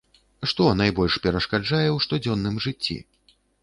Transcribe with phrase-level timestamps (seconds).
[0.53, 3.03] Што найбольш перашкаджае ў штодзённым жыцці?